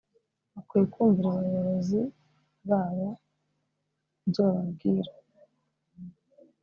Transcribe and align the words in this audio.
Bakwiye 0.53 0.85
kumvira 0.93 1.27
abayobozi 1.29 1.99
babo 2.69 3.09
ibyo 4.25 4.41
bababwira…” 4.47 5.11